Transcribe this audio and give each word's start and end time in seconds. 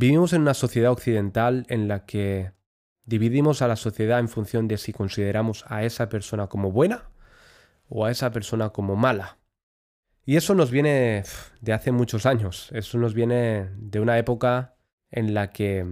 Vivimos 0.00 0.32
en 0.32 0.42
una 0.42 0.54
sociedad 0.54 0.92
occidental 0.92 1.66
en 1.68 1.88
la 1.88 2.06
que 2.06 2.52
dividimos 3.04 3.62
a 3.62 3.66
la 3.66 3.74
sociedad 3.74 4.20
en 4.20 4.28
función 4.28 4.68
de 4.68 4.78
si 4.78 4.92
consideramos 4.92 5.64
a 5.66 5.82
esa 5.82 6.08
persona 6.08 6.46
como 6.46 6.70
buena 6.70 7.10
o 7.88 8.04
a 8.04 8.12
esa 8.12 8.30
persona 8.30 8.70
como 8.70 8.94
mala. 8.94 9.38
Y 10.24 10.36
eso 10.36 10.54
nos 10.54 10.70
viene 10.70 11.24
de 11.60 11.72
hace 11.72 11.90
muchos 11.90 12.26
años, 12.26 12.70
eso 12.74 12.96
nos 12.98 13.12
viene 13.12 13.70
de 13.76 13.98
una 13.98 14.18
época 14.18 14.76
en 15.10 15.34
la 15.34 15.50
que 15.50 15.84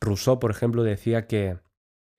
Rousseau, 0.00 0.40
por 0.40 0.50
ejemplo, 0.50 0.82
decía 0.82 1.26
que 1.26 1.58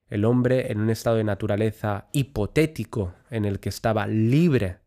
el 0.10 0.26
hombre 0.26 0.72
en 0.72 0.80
un 0.80 0.92
estado 0.92 1.16
de 1.16 1.24
naturaleza 1.24 2.08
hipotético 2.12 3.16
en 3.32 3.46
el 3.46 3.60
que 3.60 3.70
estaba 3.70 4.06
libre 4.06 4.78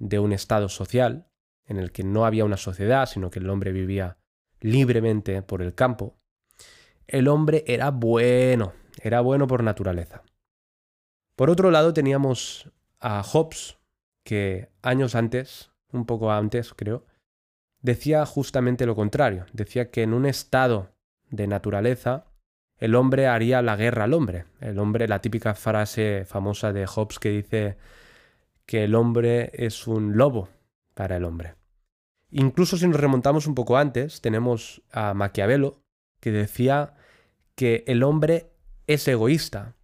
de 0.00 0.18
un 0.18 0.32
estado 0.32 0.68
social, 0.68 1.28
en 1.66 1.76
el 1.76 1.92
que 1.92 2.02
no 2.02 2.26
había 2.26 2.44
una 2.44 2.56
sociedad, 2.56 3.06
sino 3.06 3.30
que 3.30 3.38
el 3.38 3.48
hombre 3.48 3.70
vivía 3.70 4.18
libremente 4.62 5.42
por 5.42 5.60
el 5.60 5.74
campo, 5.74 6.16
el 7.06 7.28
hombre 7.28 7.64
era 7.66 7.90
bueno, 7.90 8.72
era 9.02 9.20
bueno 9.20 9.46
por 9.46 9.62
naturaleza. 9.62 10.22
Por 11.36 11.50
otro 11.50 11.70
lado 11.70 11.92
teníamos 11.92 12.70
a 13.00 13.22
Hobbes, 13.22 13.78
que 14.24 14.70
años 14.80 15.14
antes, 15.14 15.70
un 15.92 16.06
poco 16.06 16.32
antes 16.32 16.72
creo, 16.72 17.04
decía 17.80 18.24
justamente 18.24 18.86
lo 18.86 18.94
contrario, 18.94 19.44
decía 19.52 19.90
que 19.90 20.02
en 20.02 20.14
un 20.14 20.24
estado 20.24 20.92
de 21.28 21.46
naturaleza 21.46 22.26
el 22.78 22.94
hombre 22.94 23.26
haría 23.26 23.62
la 23.62 23.76
guerra 23.76 24.04
al 24.04 24.12
hombre. 24.12 24.44
El 24.60 24.78
hombre, 24.78 25.06
la 25.06 25.20
típica 25.20 25.54
frase 25.54 26.24
famosa 26.26 26.72
de 26.72 26.86
Hobbes 26.86 27.18
que 27.18 27.28
dice 27.30 27.76
que 28.66 28.84
el 28.84 28.94
hombre 28.94 29.50
es 29.54 29.86
un 29.86 30.16
lobo 30.16 30.48
para 30.94 31.16
el 31.16 31.24
hombre. 31.24 31.54
Incluso 32.32 32.78
si 32.78 32.88
nos 32.88 32.98
remontamos 32.98 33.46
un 33.46 33.54
poco 33.54 33.76
antes, 33.76 34.22
tenemos 34.22 34.82
a 34.90 35.12
Maquiavelo, 35.12 35.82
que 36.18 36.32
decía 36.32 36.94
que 37.54 37.84
el 37.86 38.02
hombre 38.02 38.50
es 38.86 39.06
egoísta, 39.06 39.76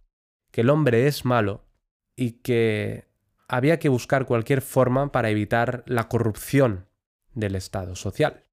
que 0.51 0.61
el 0.61 0.71
hombre 0.71 1.05
es 1.05 1.25
malo 1.25 1.67
y 2.15 2.41
que 2.41 3.07
había 3.47 3.77
que 3.77 3.89
buscar 3.89 4.25
cualquier 4.25 4.61
forma 4.61 5.11
para 5.11 5.29
evitar 5.29 5.83
la 5.85 6.07
corrupción 6.07 6.87
del 7.35 7.55
Estado 7.55 7.95
social, 7.95 8.45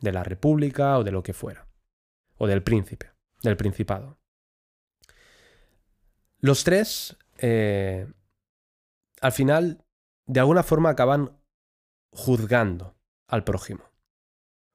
de 0.00 0.12
la 0.12 0.24
República 0.24 0.98
o 0.98 1.04
de 1.04 1.12
lo 1.12 1.22
que 1.22 1.32
fuera, 1.32 1.68
o 2.36 2.48
del 2.48 2.64
príncipe 2.64 3.12
del 3.42 3.56
Principado. 3.56 4.18
Los 6.40 6.64
tres, 6.64 7.16
eh, 7.38 8.06
al 9.20 9.32
final, 9.32 9.84
de 10.26 10.40
alguna 10.40 10.64
forma 10.64 10.90
acaban 10.90 11.38
juzgando 12.10 12.93
al 13.34 13.44
prójimo. 13.44 13.84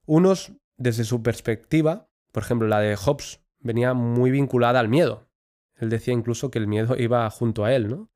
Unos, 0.06 0.54
desde 0.78 1.04
su 1.04 1.24
perspectiva, 1.24 2.10
por 2.32 2.44
ejemplo, 2.44 2.68
la 2.68 2.80
de 2.80 2.96
Hobbes, 2.96 3.42
venía 3.60 3.94
muy 3.94 4.32
vinculada 4.32 4.80
al 4.80 4.90
miedo. 4.90 5.28
Él 5.76 5.90
decía 5.90 6.14
incluso 6.14 6.52
que 6.52 6.60
el 6.60 6.68
miedo 6.68 6.96
iba 6.98 7.30
junto 7.30 7.66
a 7.66 7.74
él, 7.74 7.90
¿no? 7.90 8.10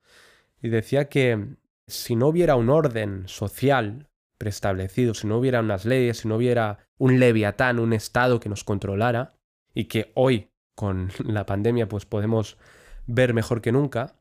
Y 0.61 0.69
decía 0.69 1.09
que 1.09 1.55
si 1.87 2.15
no 2.15 2.27
hubiera 2.27 2.55
un 2.55 2.69
orden 2.69 3.27
social 3.27 4.09
preestablecido, 4.37 5.13
si 5.13 5.27
no 5.27 5.37
hubiera 5.37 5.59
unas 5.61 5.85
leyes, 5.85 6.17
si 6.19 6.27
no 6.27 6.35
hubiera 6.35 6.79
un 6.97 7.19
leviatán, 7.19 7.79
un 7.79 7.93
Estado 7.93 8.39
que 8.39 8.49
nos 8.49 8.63
controlara, 8.63 9.35
y 9.73 9.85
que 9.85 10.11
hoy 10.15 10.51
con 10.75 11.09
la 11.23 11.45
pandemia 11.45 11.87
pues 11.87 12.05
podemos 12.05 12.57
ver 13.05 13.33
mejor 13.33 13.61
que 13.61 13.71
nunca, 13.71 14.15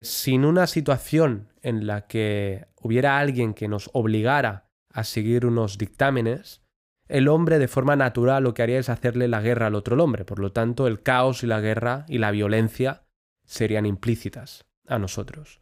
sin 0.00 0.44
una 0.44 0.66
situación 0.66 1.52
en 1.62 1.86
la 1.86 2.06
que 2.06 2.66
hubiera 2.76 3.18
alguien 3.18 3.54
que 3.54 3.68
nos 3.68 3.90
obligara 3.92 4.67
a 4.90 5.04
seguir 5.04 5.46
unos 5.46 5.78
dictámenes, 5.78 6.62
el 7.08 7.28
hombre 7.28 7.58
de 7.58 7.68
forma 7.68 7.96
natural 7.96 8.42
lo 8.42 8.54
que 8.54 8.62
haría 8.62 8.78
es 8.78 8.88
hacerle 8.88 9.28
la 9.28 9.40
guerra 9.40 9.68
al 9.68 9.74
otro 9.74 10.02
hombre. 10.02 10.24
Por 10.24 10.38
lo 10.38 10.52
tanto, 10.52 10.86
el 10.86 11.02
caos 11.02 11.42
y 11.42 11.46
la 11.46 11.60
guerra 11.60 12.04
y 12.08 12.18
la 12.18 12.30
violencia 12.30 13.04
serían 13.44 13.86
implícitas 13.86 14.66
a 14.86 14.98
nosotros. 14.98 15.60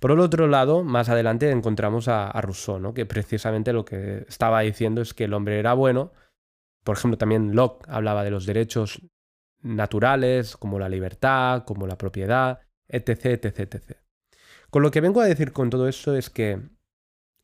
Por 0.00 0.12
el 0.12 0.20
otro 0.20 0.46
lado, 0.46 0.84
más 0.84 1.08
adelante 1.08 1.50
encontramos 1.50 2.08
a, 2.08 2.32
Rousseau, 2.40 2.78
¿no? 2.78 2.94
que 2.94 3.06
precisamente 3.06 3.72
lo 3.72 3.84
que 3.84 4.24
estaba 4.28 4.60
diciendo 4.60 5.02
es 5.02 5.14
que 5.14 5.24
el 5.24 5.34
hombre 5.34 5.58
era 5.58 5.74
bueno 5.74 6.12
por 6.88 6.96
ejemplo, 6.96 7.18
también 7.18 7.54
Locke 7.54 7.84
hablaba 7.86 8.24
de 8.24 8.30
los 8.30 8.46
derechos 8.46 9.02
naturales, 9.60 10.56
como 10.56 10.78
la 10.78 10.88
libertad, 10.88 11.64
como 11.64 11.86
la 11.86 11.98
propiedad, 11.98 12.60
etc., 12.88 13.26
etc., 13.26 13.58
etc. 13.60 13.98
Con 14.70 14.82
lo 14.82 14.90
que 14.90 15.02
vengo 15.02 15.20
a 15.20 15.26
decir 15.26 15.52
con 15.52 15.68
todo 15.68 15.86
eso 15.86 16.16
es 16.16 16.30
que 16.30 16.62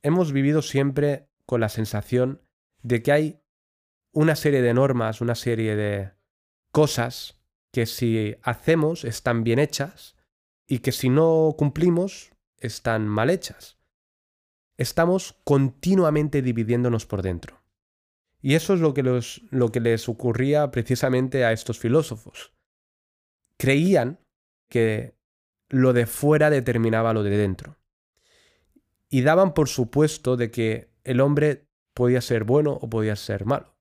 hemos 0.05 0.33
vivido 0.33 0.63
siempre 0.63 1.29
con 1.47 1.61
la 1.61 1.69
sensación 1.69 2.43
de 2.83 3.03
que 3.03 3.11
hay 3.11 3.41
una 4.13 4.37
serie 4.37 4.63
de 4.63 4.75
normas, 4.75 5.21
una 5.21 5.35
serie 5.35 5.75
de 5.75 6.13
cosas 6.71 7.43
que 7.73 7.87
si 7.87 8.37
hacemos 8.43 9.05
están 9.05 9.43
bien 9.43 9.59
hechas 9.59 10.17
y 10.69 10.79
que 10.79 10.93
si 10.93 11.09
no 11.09 11.55
cumplimos 11.59 12.31
están 12.59 13.09
mal 13.09 13.31
hechas. 13.31 13.79
Estamos 14.77 15.41
continuamente 15.45 16.43
dividiéndonos 16.43 17.07
por 17.07 17.23
dentro. 17.23 17.63
Y 18.41 18.55
eso 18.57 18.75
es 18.75 18.81
lo 18.81 18.93
que, 18.93 19.03
lo 19.03 19.73
que 19.73 19.81
les 19.81 20.09
ocurría 20.09 20.71
precisamente 20.71 21.45
a 21.45 21.53
estos 21.53 21.79
filósofos. 21.79 22.53
Creían 23.59 24.21
que 24.69 25.17
lo 25.71 25.95
de 25.95 26.07
fuera 26.07 26.51
determinaba 26.51 27.15
lo 27.15 27.23
de 27.23 27.39
dentro. 27.39 27.79
Y 29.15 29.23
daban 29.23 29.55
por 29.55 29.69
supuesto 29.69 30.37
de 30.37 30.51
que 30.51 30.91
el 31.05 31.21
hombre 31.21 31.69
podía 31.95 32.21
ser 32.21 32.43
bueno 32.43 32.73
o 32.73 32.91
podía 32.91 33.15
ser 33.15 33.47
malo. 33.47 33.77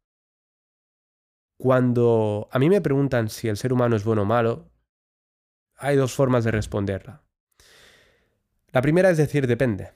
Cuando 1.58 2.48
a 2.52 2.60
mí 2.60 2.70
me 2.70 2.82
preguntan 2.82 3.30
si 3.30 3.48
el 3.48 3.58
ser 3.58 3.74
humano 3.74 3.96
es 3.96 4.04
bueno 4.04 4.22
o 4.22 4.26
malo, 4.26 4.70
hay 5.76 5.96
dos 5.96 6.14
formas 6.14 6.44
de 6.44 6.52
responderla. 6.52 7.24
La 8.68 8.84
primera 8.84 9.10
es 9.10 9.18
decir 9.18 9.48
depende. 9.48 9.94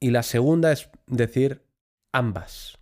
Y 0.00 0.08
la 0.08 0.22
segunda 0.22 0.72
es 0.72 0.88
decir 1.06 1.66
ambas. 2.10 2.78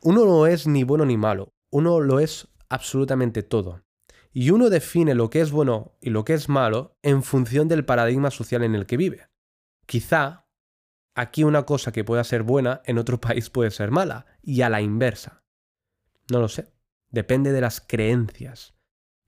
Uno 0.00 0.26
no 0.26 0.46
es 0.46 0.68
ni 0.68 0.84
bueno 0.84 1.06
ni 1.06 1.16
malo, 1.16 1.48
uno 1.72 1.98
lo 1.98 2.20
es 2.20 2.46
absolutamente 2.68 3.42
todo. 3.42 3.82
Y 4.30 4.50
uno 4.50 4.70
define 4.70 5.16
lo 5.16 5.28
que 5.28 5.40
es 5.40 5.50
bueno 5.50 5.96
y 6.00 6.10
lo 6.10 6.24
que 6.24 6.34
es 6.34 6.48
malo 6.48 6.96
en 7.02 7.24
función 7.24 7.66
del 7.66 7.84
paradigma 7.84 8.30
social 8.30 8.62
en 8.62 8.76
el 8.76 8.86
que 8.86 8.96
vive. 8.96 9.33
Quizá 9.86 10.46
aquí 11.14 11.44
una 11.44 11.64
cosa 11.64 11.92
que 11.92 12.04
pueda 12.04 12.24
ser 12.24 12.42
buena 12.42 12.82
en 12.84 12.98
otro 12.98 13.20
país 13.20 13.50
puede 13.50 13.70
ser 13.70 13.90
mala, 13.90 14.26
y 14.42 14.62
a 14.62 14.70
la 14.70 14.80
inversa. 14.80 15.44
No 16.30 16.40
lo 16.40 16.48
sé. 16.48 16.72
Depende 17.10 17.52
de 17.52 17.60
las 17.60 17.80
creencias, 17.80 18.74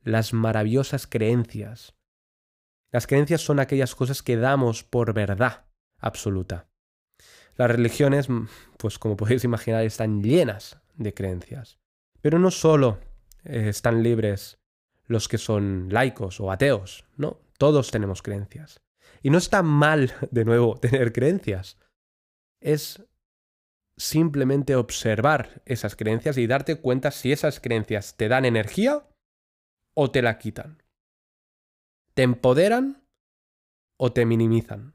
las 0.02 0.32
maravillosas 0.32 1.06
creencias. 1.06 1.94
Las 2.90 3.06
creencias 3.06 3.42
son 3.42 3.60
aquellas 3.60 3.94
cosas 3.94 4.22
que 4.22 4.36
damos 4.36 4.82
por 4.82 5.12
verdad 5.12 5.66
absoluta. 5.98 6.68
Las 7.56 7.70
religiones, 7.70 8.28
mm, 8.28 8.48
pues 8.76 8.98
como 8.98 9.16
podéis 9.16 9.44
imaginar, 9.44 9.84
están 9.84 10.22
llenas 10.22 10.80
de 10.94 11.14
creencias. 11.14 11.78
Pero 12.20 12.38
no 12.38 12.50
solo 12.50 12.98
eh, 13.44 13.68
están 13.68 14.02
libres 14.02 14.58
los 15.04 15.28
que 15.28 15.38
son 15.38 15.88
laicos 15.90 16.40
o 16.40 16.50
ateos, 16.50 17.04
no, 17.16 17.38
todos 17.58 17.90
tenemos 17.90 18.22
creencias. 18.22 18.80
Y 19.22 19.30
no 19.30 19.38
está 19.38 19.62
mal, 19.62 20.12
de 20.30 20.44
nuevo, 20.44 20.76
tener 20.80 21.12
creencias. 21.12 21.78
Es 22.60 23.02
simplemente 23.98 24.76
observar 24.76 25.62
esas 25.64 25.96
creencias 25.96 26.36
y 26.36 26.46
darte 26.46 26.76
cuenta 26.76 27.10
si 27.10 27.32
esas 27.32 27.60
creencias 27.60 28.16
te 28.16 28.28
dan 28.28 28.44
energía 28.44 29.06
o 29.94 30.10
te 30.10 30.22
la 30.22 30.38
quitan. 30.38 30.82
¿Te 32.14 32.22
empoderan 32.22 33.02
o 33.98 34.12
te 34.12 34.26
minimizan? 34.26 34.94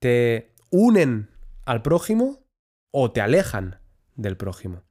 ¿Te 0.00 0.52
unen 0.70 1.30
al 1.64 1.82
prójimo 1.82 2.44
o 2.90 3.12
te 3.12 3.20
alejan 3.20 3.80
del 4.16 4.36
prójimo. 4.36 4.82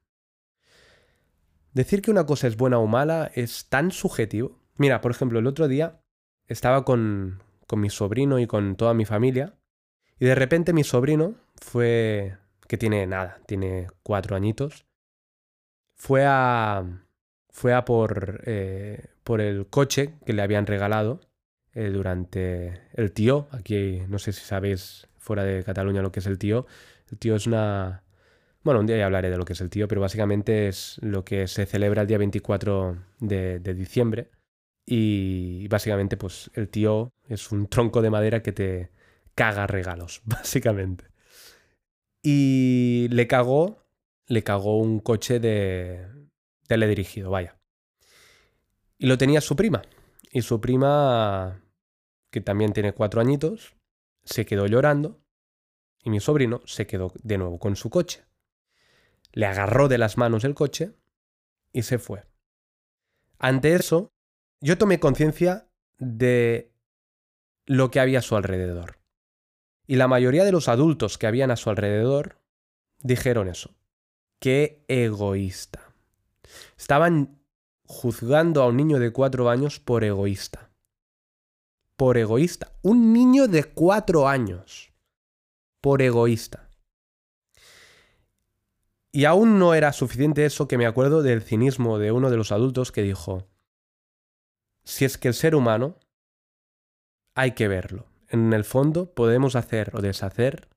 Decir 1.73 2.01
que 2.01 2.11
una 2.11 2.25
cosa 2.25 2.47
es 2.47 2.57
buena 2.57 2.79
o 2.79 2.87
mala 2.87 3.31
es 3.35 3.69
tan 3.69 3.91
subjetivo. 3.91 4.59
Mira, 4.75 5.01
por 5.01 5.11
ejemplo, 5.11 5.39
el 5.39 5.47
otro 5.47 5.67
día 5.67 6.01
estaba 6.47 6.83
con, 6.83 7.43
con 7.69 7.79
mi 7.79 7.91
sobrino 7.91 8.39
y 8.39 8.47
con 8.47 8.75
toda 8.75 8.95
mi 8.95 9.05
familia 9.05 9.53
y 10.19 10.25
de 10.25 10.35
repente 10.35 10.73
mi 10.73 10.83
sobrino 10.83 11.35
fue, 11.61 12.35
que 12.67 12.77
tiene 12.77 13.07
nada, 13.07 13.39
tiene 13.45 13.87
cuatro 14.03 14.35
añitos, 14.35 14.85
fue 15.95 16.25
a, 16.25 16.83
fue 17.49 17.73
a 17.73 17.85
por, 17.85 18.41
eh, 18.45 19.05
por 19.23 19.39
el 19.39 19.67
coche 19.67 20.15
que 20.25 20.33
le 20.33 20.41
habían 20.41 20.65
regalado 20.65 21.21
eh, 21.73 21.89
durante 21.89 22.81
el 22.93 23.13
tío. 23.13 23.47
Aquí 23.51 24.01
no 24.09 24.19
sé 24.19 24.33
si 24.33 24.41
sabéis 24.41 25.07
fuera 25.17 25.45
de 25.45 25.63
Cataluña 25.63 26.01
lo 26.01 26.11
que 26.11 26.19
es 26.19 26.27
el 26.27 26.37
tío. 26.37 26.65
El 27.09 27.17
tío 27.17 27.35
es 27.35 27.47
una... 27.47 28.03
Bueno, 28.61 28.81
un 28.81 28.87
día 28.87 28.97
ya 28.97 29.05
hablaré 29.05 29.29
de 29.29 29.37
lo 29.37 29.45
que 29.45 29.53
es 29.53 29.61
el 29.61 29.69
tío, 29.69 29.87
pero 29.87 30.01
básicamente 30.01 30.67
es 30.67 30.99
lo 31.01 31.23
que 31.23 31.47
se 31.47 31.65
celebra 31.65 32.01
el 32.01 32.07
día 32.07 32.17
24 32.17 32.97
de, 33.19 33.59
de 33.59 33.73
diciembre. 33.73 34.31
Y 34.91 35.67
básicamente, 35.67 36.17
pues 36.17 36.49
el 36.55 36.69
tío 36.69 37.13
es 37.27 37.51
un 37.51 37.67
tronco 37.67 38.01
de 38.01 38.09
madera 38.09 38.41
que 38.41 38.51
te 38.51 38.91
caga 39.35 39.67
regalos, 39.67 40.21
básicamente. 40.25 41.05
Y 42.23 43.07
le 43.11 43.27
cagó 43.27 43.89
le 44.29 44.43
cagó 44.43 44.77
un 44.77 44.99
coche 44.99 45.39
de 45.39 46.07
teledirigido, 46.67 47.31
vaya. 47.31 47.59
Y 48.97 49.07
lo 49.07 49.17
tenía 49.17 49.41
su 49.41 49.55
prima. 49.55 49.81
Y 50.31 50.43
su 50.43 50.61
prima, 50.61 51.63
que 52.31 52.39
también 52.39 52.71
tiene 52.71 52.93
cuatro 52.93 53.19
añitos, 53.19 53.75
se 54.23 54.45
quedó 54.45 54.67
llorando 54.67 55.19
y 56.03 56.11
mi 56.11 56.19
sobrino 56.19 56.61
se 56.65 56.85
quedó 56.85 57.11
de 57.23 57.39
nuevo 57.39 57.57
con 57.57 57.75
su 57.75 57.89
coche. 57.89 58.23
Le 59.31 59.47
agarró 59.47 59.87
de 59.87 59.97
las 59.97 60.17
manos 60.17 60.43
el 60.43 60.53
coche 60.53 60.93
y 61.73 61.81
se 61.81 61.97
fue. 61.97 62.23
Ante 63.39 63.73
eso, 63.73 64.13
yo 64.61 64.77
tomé 64.77 64.99
conciencia 64.99 65.67
de 65.97 66.73
lo 67.65 67.91
que 67.91 67.99
había 67.99 68.19
a 68.19 68.23
su 68.23 68.35
alrededor. 68.35 68.99
Y 69.87 69.95
la 69.95 70.07
mayoría 70.07 70.43
de 70.43 70.51
los 70.51 70.67
adultos 70.67 71.17
que 71.17 71.27
habían 71.27 71.51
a 71.51 71.55
su 71.55 71.69
alrededor 71.69 72.39
dijeron 73.01 73.47
eso. 73.47 73.75
Qué 74.39 74.83
egoísta. 74.87 75.93
Estaban 76.77 77.39
juzgando 77.85 78.61
a 78.61 78.67
un 78.67 78.77
niño 78.77 78.99
de 78.99 79.11
cuatro 79.11 79.49
años 79.49 79.79
por 79.79 80.03
egoísta. 80.03 80.71
Por 81.95 82.17
egoísta. 82.17 82.71
Un 82.81 83.13
niño 83.13 83.47
de 83.47 83.65
cuatro 83.65 84.27
años. 84.27 84.93
Por 85.81 86.01
egoísta. 86.01 86.69
Y 89.11 89.25
aún 89.25 89.57
no 89.57 89.73
era 89.73 89.91
suficiente 89.91 90.45
eso 90.45 90.67
que 90.67 90.77
me 90.77 90.85
acuerdo 90.85 91.23
del 91.23 91.41
cinismo 91.41 91.97
de 91.97 92.11
uno 92.11 92.29
de 92.29 92.37
los 92.37 92.51
adultos 92.51 92.91
que 92.91 93.01
dijo, 93.01 93.47
si 94.89 95.05
es 95.05 95.19
que 95.19 95.27
el 95.27 95.35
ser 95.35 95.53
humano 95.53 95.99
hay 97.35 97.51
que 97.51 97.67
verlo. 97.67 98.07
En 98.27 98.51
el 98.53 98.63
fondo 98.63 99.13
podemos 99.13 99.55
hacer 99.55 99.91
o 99.93 100.01
deshacer, 100.01 100.67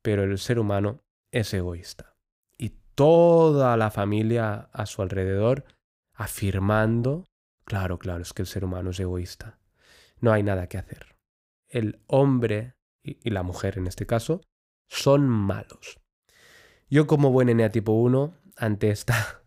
pero 0.00 0.22
el 0.22 0.38
ser 0.38 0.60
humano 0.60 1.00
es 1.32 1.52
egoísta. 1.52 2.14
Y 2.56 2.70
toda 2.94 3.76
la 3.76 3.90
familia 3.90 4.70
a 4.72 4.86
su 4.86 5.02
alrededor 5.02 5.64
afirmando, 6.14 7.24
claro, 7.64 7.98
claro, 7.98 8.22
es 8.22 8.32
que 8.32 8.42
el 8.42 8.46
ser 8.46 8.64
humano 8.64 8.90
es 8.90 9.00
egoísta. 9.00 9.58
No 10.20 10.32
hay 10.32 10.44
nada 10.44 10.68
que 10.68 10.78
hacer. 10.78 11.16
El 11.68 12.00
hombre 12.06 12.76
y, 13.02 13.28
la 13.30 13.42
mujer 13.42 13.76
en 13.76 13.88
este 13.88 14.06
caso 14.06 14.40
son 14.88 15.28
malos. 15.28 16.00
Yo 16.88 17.08
como 17.08 17.32
buen 17.32 17.48
eneatipo 17.48 17.90
1, 17.90 18.38
ante 18.56 18.90
esta 18.90 19.42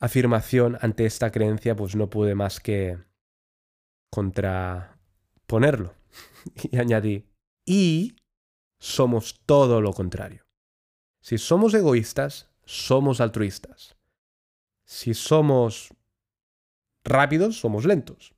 afirmación, 0.00 0.78
ante 0.80 1.06
esta 1.06 1.30
creencia, 1.30 1.76
pues 1.76 1.94
no 1.94 2.10
pude 2.10 2.34
más 2.34 2.58
que 2.58 2.98
contraponerlo. 4.10 5.94
y 6.70 6.78
añadí, 6.78 7.28
y 7.64 8.16
somos 8.78 9.42
todo 9.46 9.80
lo 9.80 9.92
contrario. 9.92 10.46
Si 11.20 11.38
somos 11.38 11.74
egoístas, 11.74 12.50
somos 12.64 13.20
altruistas. 13.20 13.96
Si 14.84 15.14
somos 15.14 15.94
rápidos, 17.04 17.60
somos 17.60 17.84
lentos. 17.84 18.34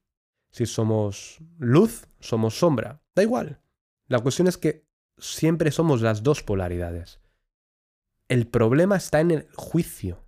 Si 0.51 0.67
somos 0.67 1.39
luz, 1.59 2.07
somos 2.21 2.59
sombra. 2.59 3.01
Da 3.15 3.23
igual. 3.23 3.63
La 4.09 4.19
cuestión 4.19 4.49
es 4.49 4.59
que 4.59 4.85
siempre 5.17 5.71
somos 5.71 6.03
las 6.03 6.23
dos 6.23 6.43
polaridades. 6.43 7.21
El 8.29 8.49
problema 8.49 8.97
está 8.97 9.21
en 9.21 9.31
el 9.31 9.49
juicio 9.55 10.22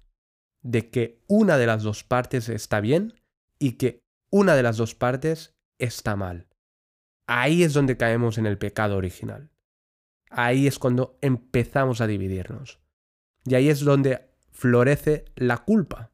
de 0.65 0.91
que 0.91 1.23
una 1.29 1.57
de 1.57 1.67
las 1.67 1.85
dos 1.85 2.03
partes 2.03 2.49
está 2.49 2.81
bien 2.81 3.15
y 3.61 3.73
que 3.73 4.03
una 4.31 4.57
de 4.57 4.65
las 4.65 4.77
dos 4.77 4.97
partes 4.97 5.55
está 5.79 6.17
mal. 6.17 6.49
Ahí 7.29 7.63
es 7.63 7.73
donde 7.73 7.97
caemos 7.97 8.39
en 8.39 8.47
el 8.47 8.59
pecado 8.59 8.97
original. 8.97 9.51
Ahí 10.31 10.67
es 10.67 10.81
cuando 10.81 11.17
empezamos 11.21 12.01
a 12.01 12.09
dividirnos. 12.09 12.81
Y 13.45 13.55
ahí 13.55 13.69
es 13.69 13.81
donde 13.81 14.31
florece 14.51 15.27
la 15.37 15.59
culpa 15.59 16.11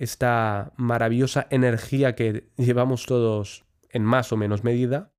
esta 0.00 0.72
maravillosa 0.78 1.46
energía 1.50 2.14
que 2.14 2.50
llevamos 2.56 3.04
todos 3.04 3.66
en 3.90 4.02
más 4.02 4.32
o 4.32 4.38
menos 4.38 4.64
medida 4.64 5.12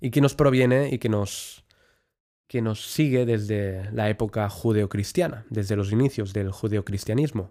y 0.00 0.12
que 0.12 0.20
nos 0.20 0.36
proviene 0.36 0.90
y 0.92 0.98
que 0.98 1.08
nos, 1.08 1.65
que 2.48 2.62
nos 2.62 2.92
sigue 2.92 3.26
desde 3.26 3.90
la 3.92 4.08
época 4.08 4.48
judeocristiana, 4.48 5.46
desde 5.50 5.76
los 5.76 5.92
inicios 5.92 6.32
del 6.32 6.52
judeocristianismo, 6.52 7.48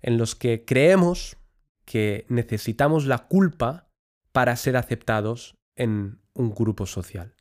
en 0.00 0.18
los 0.18 0.34
que 0.34 0.64
creemos 0.64 1.36
que 1.84 2.26
necesitamos 2.28 3.06
la 3.06 3.28
culpa 3.28 3.88
para 4.32 4.56
ser 4.56 4.76
aceptados 4.76 5.54
en 5.76 6.20
un 6.34 6.54
grupo 6.54 6.86
social. 6.86 7.34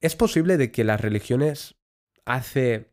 Es 0.00 0.16
posible 0.16 0.56
de 0.56 0.72
que 0.72 0.84
las 0.84 1.00
religiones 1.00 1.76
hace 2.24 2.92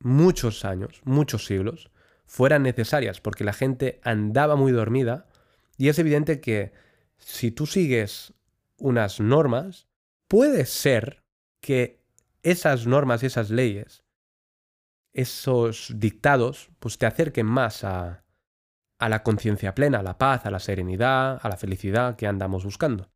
muchos 0.00 0.64
años, 0.64 1.00
muchos 1.04 1.44
siglos, 1.46 1.90
fueran 2.24 2.62
necesarias 2.62 3.20
porque 3.20 3.44
la 3.44 3.52
gente 3.52 4.00
andaba 4.02 4.56
muy 4.56 4.72
dormida 4.72 5.26
y 5.76 5.88
es 5.88 5.98
evidente 5.98 6.40
que 6.40 6.72
si 7.18 7.50
tú 7.50 7.66
sigues 7.66 8.34
unas 8.78 9.20
normas, 9.20 9.89
puede 10.30 10.64
ser 10.64 11.24
que 11.60 12.04
esas 12.44 12.86
normas 12.86 13.24
esas 13.24 13.50
leyes, 13.50 14.04
esos 15.12 15.92
dictados, 15.96 16.70
pues 16.78 16.98
te 16.98 17.06
acerquen 17.06 17.46
más 17.46 17.82
a, 17.82 18.24
a 19.00 19.08
la 19.08 19.24
conciencia 19.24 19.74
plena, 19.74 19.98
a 19.98 20.02
la 20.04 20.18
paz, 20.18 20.46
a 20.46 20.52
la 20.52 20.60
serenidad, 20.60 21.40
a 21.42 21.48
la 21.48 21.56
felicidad 21.56 22.14
que 22.14 22.28
andamos 22.28 22.64
buscando. 22.64 23.10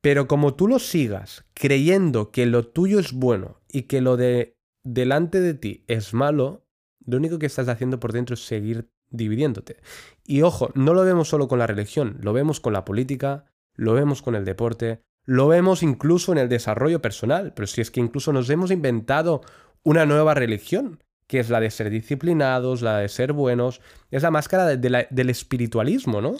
Pero 0.00 0.28
como 0.28 0.54
tú 0.54 0.68
lo 0.68 0.78
sigas 0.78 1.44
creyendo 1.54 2.30
que 2.30 2.46
lo 2.46 2.68
tuyo 2.68 3.00
es 3.00 3.12
bueno 3.12 3.60
y 3.68 3.82
que 3.82 4.00
lo 4.00 4.16
de 4.16 4.56
delante 4.84 5.40
de 5.40 5.54
ti 5.54 5.84
es 5.88 6.14
malo, 6.14 6.68
lo 7.04 7.16
único 7.16 7.40
que 7.40 7.46
estás 7.46 7.68
haciendo 7.68 7.98
por 7.98 8.12
dentro 8.12 8.34
es 8.34 8.46
seguir 8.46 8.92
dividiéndote. 9.10 9.78
Y 10.24 10.42
ojo, 10.42 10.70
no 10.76 10.94
lo 10.94 11.02
vemos 11.02 11.28
solo 11.28 11.48
con 11.48 11.58
la 11.58 11.66
religión, 11.66 12.16
lo 12.20 12.32
vemos 12.32 12.60
con 12.60 12.72
la 12.72 12.84
política, 12.84 13.46
lo 13.74 13.94
vemos 13.94 14.22
con 14.22 14.36
el 14.36 14.44
deporte, 14.44 15.02
lo 15.28 15.46
vemos 15.46 15.82
incluso 15.82 16.32
en 16.32 16.38
el 16.38 16.48
desarrollo 16.48 17.02
personal, 17.02 17.52
pero 17.52 17.66
si 17.66 17.82
es 17.82 17.90
que 17.90 18.00
incluso 18.00 18.32
nos 18.32 18.48
hemos 18.48 18.70
inventado 18.70 19.42
una 19.82 20.06
nueva 20.06 20.32
religión, 20.32 21.04
que 21.26 21.38
es 21.38 21.50
la 21.50 21.60
de 21.60 21.70
ser 21.70 21.90
disciplinados, 21.90 22.80
la 22.80 23.00
de 23.00 23.10
ser 23.10 23.34
buenos, 23.34 23.82
es 24.10 24.22
la 24.22 24.30
máscara 24.30 24.64
del 24.64 25.28
espiritualismo, 25.30 26.22
¿no? 26.22 26.36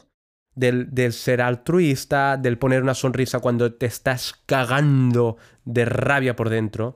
Del, 0.55 1.13
ser 1.13 1.43
altruista, 1.43 2.39
del 2.39 2.57
poner 2.57 2.83
una 2.83 2.95
sonrisa 2.95 3.41
cuando 3.41 3.75
te 3.75 3.85
estás 3.85 4.43
cagando 4.47 5.37
de 5.67 5.85
rabia 5.85 6.35
por 6.35 6.49
dentro. 6.49 6.95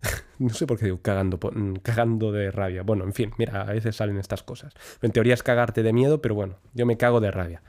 no 0.40 0.50
sé 0.50 0.66
por 0.66 0.76
qué 0.76 0.86
digo 0.86 1.02
cagando, 1.02 1.38
mm, 1.38 1.74
cagando 1.84 2.32
de 2.32 2.50
rabia. 2.50 2.82
Bueno, 2.82 3.04
en 3.04 3.12
fin, 3.12 3.32
mira, 3.38 3.62
a 3.62 3.72
veces 3.72 3.94
salen 3.94 4.18
estas 4.18 4.42
cosas. 4.42 4.74
En 5.00 5.12
teoría 5.12 5.34
es 5.34 5.44
cagarte 5.44 5.84
de 5.84 5.92
miedo, 5.92 6.20
pero 6.20 6.34
bueno, 6.34 6.58
yo 6.74 6.84
me 6.84 6.96
cago 6.96 7.20
de 7.20 7.30
rabia. 7.30 7.62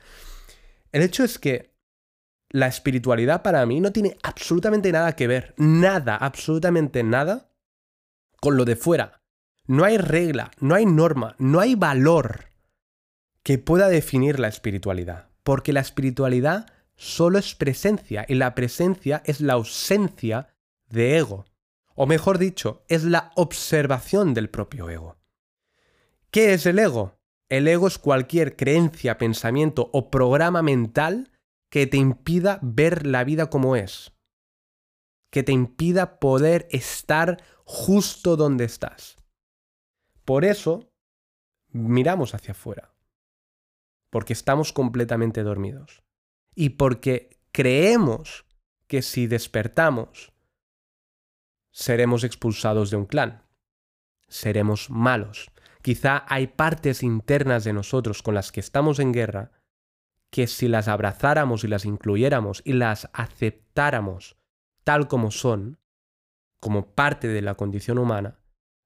El 0.92 1.04
hecho 1.04 1.24
es 1.24 1.38
que 1.38 1.73
la 2.54 2.68
espiritualidad 2.68 3.42
para 3.42 3.66
mí 3.66 3.82
no 3.82 3.92
tiene 3.92 4.16
absolutamente 4.22 4.92
nada 4.92 5.16
que 5.16 5.28
ver, 5.28 5.56
nada, 5.58 6.16
absolutamente 6.16 7.04
nada, 7.04 7.50
con 8.40 8.56
lo 8.56 8.64
de 8.64 8.76
fuera. 8.76 9.22
No 9.66 9.84
hay 9.84 9.98
regla, 9.98 10.52
no 10.60 10.76
hay 10.76 10.86
norma, 10.86 11.36
no 11.40 11.60
hay 11.60 11.74
valor 11.74 12.52
que 13.42 13.58
pueda 13.58 13.90
definir 13.90 14.40
la 14.40 14.50
espiritualidad. 14.50 15.30
Porque 15.42 15.74
la 15.74 15.80
espiritualidad 15.80 16.68
solo 16.96 17.40
es 17.40 17.56
presencia 17.56 18.24
y 18.30 18.36
la 18.36 18.54
presencia 18.54 19.24
es 19.26 19.42
la 19.42 19.54
ausencia 19.54 20.54
de 20.90 21.18
ego. 21.18 21.46
O 21.96 22.06
mejor 22.06 22.38
dicho, 22.38 22.84
es 22.88 23.04
la 23.04 23.32
observación 23.36 24.36
del 24.36 24.50
propio 24.50 24.90
ego. 24.92 25.18
¿Qué 26.30 26.54
es 26.54 26.68
el 26.68 26.78
ego? 26.78 27.18
El 27.50 27.68
ego 27.68 27.88
es 27.88 27.98
cualquier 27.98 28.56
creencia, 28.56 29.18
pensamiento 29.18 29.90
o 29.92 30.12
programa 30.12 30.62
mental 30.62 31.32
que 31.74 31.88
te 31.88 31.98
impida 31.98 32.60
ver 32.62 33.08
la 33.08 33.24
vida 33.24 33.50
como 33.50 33.76
es. 33.76 34.14
Que 35.32 35.42
te 35.42 35.54
impida 35.54 36.20
poder 36.20 36.68
estar 36.70 37.44
justo 37.66 38.36
donde 38.38 38.64
estás. 38.64 39.18
Por 40.24 40.46
eso, 40.46 40.94
miramos 41.70 42.36
hacia 42.36 42.52
afuera. 42.52 42.94
Porque 44.12 44.34
estamos 44.34 44.72
completamente 44.72 45.42
dormidos. 45.42 46.04
Y 46.54 46.70
porque 46.78 47.40
creemos 47.52 48.46
que 48.86 49.02
si 49.02 49.26
despertamos 49.26 50.32
seremos 51.72 52.24
expulsados 52.24 52.92
de 52.92 52.98
un 52.98 53.08
clan. 53.08 53.48
Seremos 54.28 54.92
malos. 54.92 55.50
Quizá 55.82 56.24
hay 56.28 56.46
partes 56.46 57.02
internas 57.02 57.64
de 57.64 57.74
nosotros 57.74 58.22
con 58.22 58.36
las 58.36 58.52
que 58.52 58.60
estamos 58.60 59.00
en 59.00 59.12
guerra 59.12 59.63
que 60.34 60.48
si 60.48 60.68
las 60.68 60.88
abrazáramos 60.88 61.64
y 61.64 61.68
las 61.68 61.86
incluyéramos 61.86 62.64
y 62.66 62.74
las 62.74 63.08
aceptáramos 63.14 64.36
tal 64.84 65.08
como 65.08 65.30
son, 65.30 65.78
como 66.60 66.88
parte 66.88 67.28
de 67.28 67.44
la 67.44 67.54
condición 67.54 68.00
humana, 68.00 68.40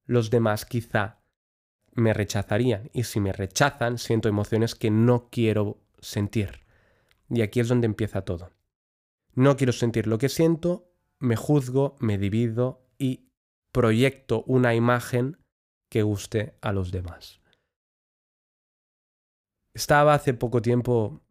los 0.06 0.30
demás 0.30 0.66
quizá 0.66 1.22
me 1.94 2.14
rechazarían. 2.14 2.90
Y 2.92 3.04
si 3.04 3.22
me 3.22 3.32
rechazan, 3.32 3.98
siento 3.98 4.28
emociones 4.28 4.76
que 4.76 4.92
no 4.92 5.30
quiero 5.30 5.80
sentir. 6.00 6.66
Y 7.30 7.42
aquí 7.42 7.62
es 7.62 7.70
donde 7.70 7.86
empieza 7.86 8.24
todo. 8.24 8.52
No 9.34 9.56
quiero 9.56 9.72
sentir 9.72 10.06
lo 10.06 10.18
que 10.18 10.28
siento 10.28 10.92
me 11.20 11.38
juzgo, 11.38 11.96
me 12.02 12.18
divido 12.18 12.86
y 12.98 13.30
proyecto 13.72 14.44
una 14.48 14.76
imagen 14.76 15.38
que 15.90 16.04
guste 16.04 16.58
a 16.60 16.74
los 16.74 16.92
demás. 16.92 17.40
Estaba 19.74 20.14
hace 20.14 20.34
poco 20.34 20.62
tiempo, 20.62 21.22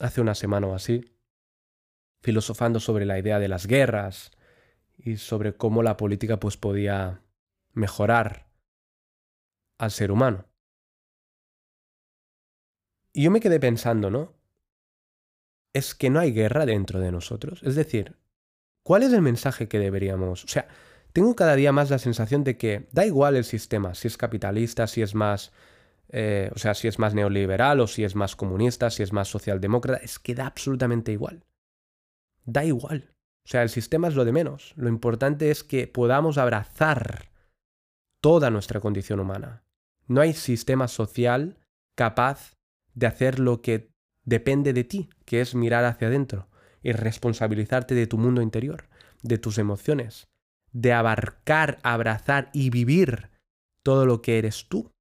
hace 0.00 0.20
una 0.20 0.34
semana 0.34 0.66
o 0.66 0.74
así, 0.74 1.16
filosofando 2.20 2.80
sobre 2.80 3.06
la 3.06 3.18
idea 3.18 3.38
de 3.38 3.48
las 3.48 3.66
guerras 3.66 4.30
y 4.96 5.16
sobre 5.16 5.56
cómo 5.56 5.82
la 5.82 5.96
política 5.96 6.40
pues 6.40 6.56
podía 6.56 7.22
mejorar 7.72 8.48
al 9.78 9.90
ser 9.90 10.10
humano. 10.10 10.46
Y 13.12 13.24
yo 13.24 13.30
me 13.30 13.40
quedé 13.40 13.60
pensando, 13.60 14.10
¿no? 14.10 14.34
Es 15.72 15.94
que 15.94 16.10
no 16.10 16.20
hay 16.20 16.32
guerra 16.32 16.66
dentro 16.66 17.00
de 17.00 17.12
nosotros. 17.12 17.62
Es 17.62 17.74
decir, 17.74 18.16
¿cuál 18.82 19.02
es 19.02 19.12
el 19.12 19.22
mensaje 19.22 19.68
que 19.68 19.78
deberíamos... 19.78 20.44
O 20.44 20.48
sea, 20.48 20.68
tengo 21.12 21.34
cada 21.34 21.56
día 21.56 21.72
más 21.72 21.88
la 21.90 21.98
sensación 21.98 22.44
de 22.44 22.58
que 22.58 22.88
da 22.92 23.06
igual 23.06 23.36
el 23.36 23.44
sistema, 23.44 23.94
si 23.94 24.08
es 24.08 24.18
capitalista, 24.18 24.86
si 24.86 25.00
es 25.00 25.14
más 25.14 25.52
eh, 26.08 26.50
o 26.54 26.58
sea, 26.58 26.74
si 26.74 26.88
es 26.88 26.98
más 26.98 27.14
neoliberal 27.14 27.80
o 27.80 27.86
si 27.86 28.04
es 28.04 28.14
más 28.14 28.36
comunista, 28.36 28.90
si 28.90 29.02
es 29.02 29.12
más 29.12 29.28
socialdemócrata, 29.28 30.02
es 30.02 30.18
que 30.18 30.34
da 30.34 30.46
absolutamente 30.46 31.12
igual. 31.12 31.44
Da 32.44 32.64
igual. 32.64 33.12
O 33.44 33.48
sea, 33.48 33.62
el 33.62 33.68
sistema 33.68 34.08
es 34.08 34.14
lo 34.14 34.24
de 34.24 34.32
menos. 34.32 34.72
Lo 34.76 34.88
importante 34.88 35.50
es 35.50 35.64
que 35.64 35.86
podamos 35.86 36.38
abrazar 36.38 37.30
toda 38.20 38.50
nuestra 38.50 38.80
condición 38.80 39.20
humana. 39.20 39.62
No 40.06 40.20
hay 40.20 40.32
sistema 40.32 40.88
social 40.88 41.58
capaz 41.96 42.56
de 42.94 43.06
hacer 43.06 43.38
lo 43.38 43.62
que 43.62 43.90
depende 44.24 44.72
de 44.72 44.84
ti, 44.84 45.10
que 45.24 45.40
es 45.40 45.54
mirar 45.54 45.84
hacia 45.84 46.08
adentro 46.08 46.48
y 46.82 46.92
responsabilizarte 46.92 47.94
de 47.94 48.06
tu 48.06 48.18
mundo 48.18 48.42
interior, 48.42 48.88
de 49.22 49.38
tus 49.38 49.58
emociones, 49.58 50.28
de 50.72 50.92
abarcar, 50.92 51.78
abrazar 51.82 52.50
y 52.52 52.70
vivir 52.70 53.30
todo 53.82 54.06
lo 54.06 54.22
que 54.22 54.38
eres 54.38 54.68
tú 54.68 54.92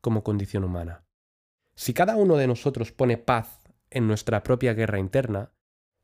como 0.00 0.22
condición 0.22 0.64
humana. 0.64 1.04
Si 1.74 1.94
cada 1.94 2.16
uno 2.16 2.36
de 2.36 2.46
nosotros 2.46 2.92
pone 2.92 3.16
paz 3.16 3.60
en 3.90 4.06
nuestra 4.06 4.42
propia 4.42 4.74
guerra 4.74 4.98
interna, 4.98 5.52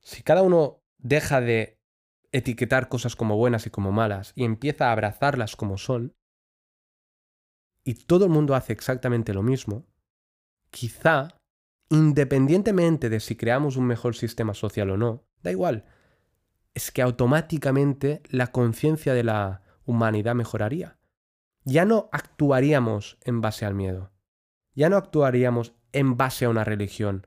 si 0.00 0.22
cada 0.22 0.42
uno 0.42 0.82
deja 0.98 1.40
de 1.40 1.78
etiquetar 2.32 2.88
cosas 2.88 3.16
como 3.16 3.36
buenas 3.36 3.66
y 3.66 3.70
como 3.70 3.92
malas 3.92 4.32
y 4.34 4.44
empieza 4.44 4.88
a 4.88 4.92
abrazarlas 4.92 5.56
como 5.56 5.78
son, 5.78 6.14
y 7.84 7.94
todo 7.94 8.24
el 8.24 8.30
mundo 8.30 8.54
hace 8.54 8.72
exactamente 8.72 9.32
lo 9.32 9.42
mismo, 9.42 9.86
quizá, 10.70 11.38
independientemente 11.88 13.08
de 13.08 13.20
si 13.20 13.36
creamos 13.36 13.76
un 13.76 13.86
mejor 13.86 14.16
sistema 14.16 14.54
social 14.54 14.90
o 14.90 14.96
no, 14.96 15.24
da 15.42 15.52
igual, 15.52 15.84
es 16.74 16.90
que 16.90 17.00
automáticamente 17.00 18.22
la 18.28 18.48
conciencia 18.48 19.14
de 19.14 19.24
la 19.24 19.62
humanidad 19.84 20.34
mejoraría 20.34 20.95
ya 21.66 21.85
no 21.85 22.08
actuaríamos 22.12 23.18
en 23.23 23.40
base 23.40 23.66
al 23.66 23.75
miedo. 23.75 24.12
Ya 24.75 24.88
no 24.88 24.96
actuaríamos 24.96 25.75
en 25.92 26.16
base 26.16 26.44
a 26.44 26.49
una 26.49 26.64
religión 26.64 27.26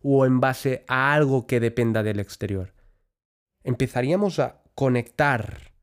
o 0.00 0.24
en 0.24 0.40
base 0.40 0.84
a 0.86 1.12
algo 1.12 1.46
que 1.46 1.60
dependa 1.60 2.02
del 2.02 2.20
exterior. 2.20 2.72
Empezaríamos 3.64 4.38
a 4.38 4.62
conectar 4.74 5.74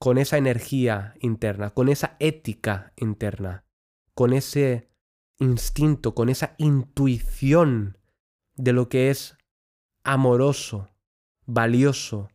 con 0.00 0.16
esa 0.16 0.38
energía 0.38 1.14
interna, 1.20 1.70
con 1.70 1.90
esa 1.90 2.16
ética 2.20 2.92
interna, 2.96 3.64
con 4.14 4.32
ese 4.32 4.88
instinto, 5.38 6.14
con 6.14 6.30
esa 6.30 6.54
intuición 6.56 7.98
de 8.54 8.72
lo 8.72 8.88
que 8.88 9.10
es 9.10 9.36
amoroso, 10.04 10.88
valioso 11.44 12.30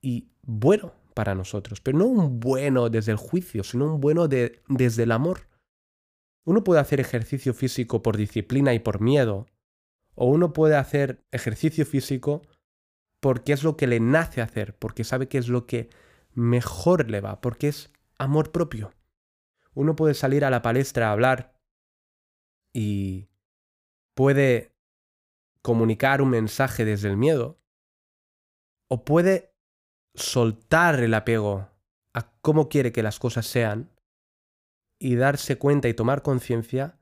y 0.00 0.30
bueno 0.42 0.97
para 1.18 1.34
nosotros, 1.34 1.80
pero 1.80 1.98
no 1.98 2.04
un 2.04 2.38
bueno 2.38 2.90
desde 2.90 3.10
el 3.10 3.18
juicio, 3.18 3.64
sino 3.64 3.92
un 3.92 4.00
bueno 4.00 4.28
desde 4.28 5.02
el 5.02 5.10
amor. 5.10 5.48
Uno 6.44 6.62
puede 6.62 6.80
hacer 6.80 7.00
ejercicio 7.00 7.54
físico 7.54 8.04
por 8.04 8.16
disciplina 8.16 8.72
y 8.72 8.78
por 8.78 9.00
miedo, 9.00 9.48
o 10.14 10.26
uno 10.26 10.52
puede 10.52 10.76
hacer 10.76 11.24
ejercicio 11.32 11.84
físico 11.84 12.42
porque 13.18 13.52
es 13.52 13.64
lo 13.64 13.76
que 13.76 13.88
le 13.88 13.98
nace 13.98 14.40
hacer, 14.40 14.76
porque 14.76 15.02
sabe 15.02 15.26
que 15.26 15.38
es 15.38 15.48
lo 15.48 15.66
que 15.66 15.90
mejor 16.34 17.10
le 17.10 17.20
va, 17.20 17.40
porque 17.40 17.66
es 17.66 17.92
amor 18.16 18.52
propio. 18.52 18.92
Uno 19.74 19.96
puede 19.96 20.14
salir 20.14 20.44
a 20.44 20.50
la 20.50 20.62
palestra 20.62 21.08
a 21.08 21.12
hablar 21.14 21.52
y 22.72 23.26
puede 24.14 24.72
comunicar 25.62 26.22
un 26.22 26.30
mensaje 26.30 26.84
desde 26.84 27.08
el 27.08 27.16
miedo, 27.16 27.58
o 28.86 29.04
puede 29.04 29.47
soltar 30.18 31.00
el 31.00 31.14
apego 31.14 31.68
a 32.12 32.30
cómo 32.40 32.68
quiere 32.68 32.92
que 32.92 33.02
las 33.02 33.18
cosas 33.18 33.46
sean 33.46 33.90
y 34.98 35.16
darse 35.16 35.58
cuenta 35.58 35.88
y 35.88 35.94
tomar 35.94 36.22
conciencia 36.22 36.98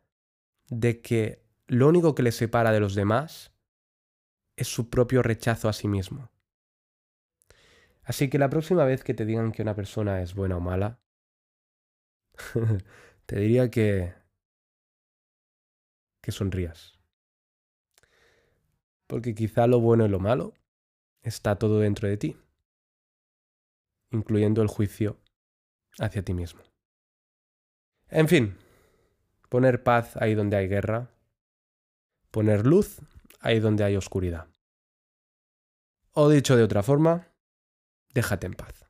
de 0.68 1.00
que 1.00 1.42
lo 1.66 1.88
único 1.88 2.14
que 2.14 2.22
le 2.22 2.32
separa 2.32 2.72
de 2.72 2.80
los 2.80 2.94
demás 2.94 3.52
es 4.56 4.68
su 4.68 4.90
propio 4.90 5.22
rechazo 5.22 5.68
a 5.68 5.72
sí 5.72 5.88
mismo. 5.88 6.30
Así 8.02 8.28
que 8.28 8.38
la 8.38 8.50
próxima 8.50 8.84
vez 8.84 9.02
que 9.02 9.14
te 9.14 9.24
digan 9.24 9.52
que 9.52 9.62
una 9.62 9.74
persona 9.74 10.22
es 10.22 10.34
buena 10.34 10.56
o 10.56 10.60
mala, 10.60 11.00
te 13.26 13.40
diría 13.40 13.70
que 13.70 14.14
que 16.22 16.32
sonrías. 16.32 16.98
Porque 19.06 19.34
quizá 19.34 19.68
lo 19.68 19.78
bueno 19.80 20.06
y 20.06 20.08
lo 20.08 20.18
malo 20.18 20.54
está 21.22 21.56
todo 21.56 21.78
dentro 21.78 22.08
de 22.08 22.16
ti 22.16 22.36
incluyendo 24.16 24.62
el 24.62 24.68
juicio 24.68 25.18
hacia 25.98 26.22
ti 26.22 26.34
mismo. 26.34 26.62
En 28.08 28.28
fin, 28.28 28.56
poner 29.48 29.82
paz 29.82 30.16
ahí 30.16 30.34
donde 30.34 30.56
hay 30.56 30.68
guerra, 30.68 31.10
poner 32.30 32.66
luz 32.66 33.00
ahí 33.40 33.60
donde 33.60 33.84
hay 33.84 33.96
oscuridad. 33.96 34.48
O 36.12 36.28
dicho 36.28 36.56
de 36.56 36.62
otra 36.62 36.82
forma, 36.82 37.28
déjate 38.14 38.46
en 38.46 38.54
paz. 38.54 38.85